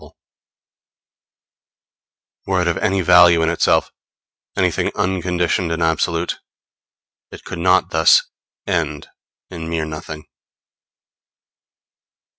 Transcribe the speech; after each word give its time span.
Were 2.47 2.59
it 2.61 2.67
of 2.67 2.77
any 2.79 3.01
value 3.01 3.43
in 3.43 3.49
itself, 3.49 3.91
anything 4.57 4.91
unconditioned 4.95 5.71
and 5.71 5.83
absolute, 5.83 6.39
it 7.29 7.43
could 7.43 7.59
not 7.59 7.91
thus 7.91 8.23
end 8.65 9.09
in 9.51 9.69
mere 9.69 9.85
nothing. 9.85 10.25